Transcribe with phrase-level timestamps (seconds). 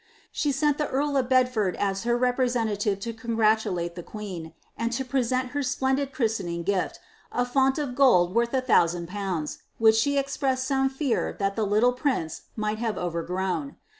[0.31, 5.05] "'She sent the^earl of Bedford as her re prewnlative to congratulate tlie queen, and to
[5.05, 6.99] present her splendid duisteniDg gift,
[7.31, 12.41] a font of gold worth 1000/., which she expressed some fcar thai wm little prince
[12.55, 13.75] might have over grown.